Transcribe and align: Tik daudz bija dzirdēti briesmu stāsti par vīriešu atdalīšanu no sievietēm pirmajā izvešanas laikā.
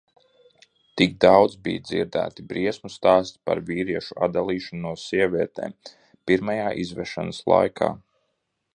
Tik 1.01 1.11
daudz 1.25 1.57
bija 1.67 1.81
dzirdēti 1.89 2.45
briesmu 2.53 2.91
stāsti 2.95 3.39
par 3.51 3.63
vīriešu 3.69 4.19
atdalīšanu 4.29 4.83
no 4.89 4.97
sievietēm 5.05 5.79
pirmajā 6.31 6.69
izvešanas 6.87 7.47
laikā. 7.55 7.97